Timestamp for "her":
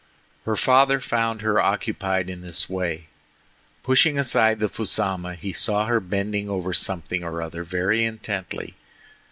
0.45-0.55, 1.43-1.61, 5.85-5.99